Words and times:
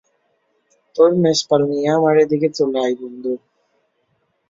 তোর 0.95 1.09
মেষ 1.21 1.39
পাল 1.49 1.61
নিয়ে 1.71 1.89
আমার 1.97 2.15
এদিকে 2.23 2.47
চলে 2.57 2.77
আয়, 2.85 2.95
বন্ধু। 3.01 3.33